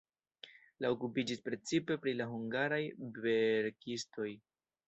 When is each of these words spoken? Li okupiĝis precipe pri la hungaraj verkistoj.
Li 0.85 0.89
okupiĝis 0.93 1.43
precipe 1.49 1.99
pri 2.05 2.15
la 2.21 2.29
hungaraj 2.31 2.83
verkistoj. 3.27 4.31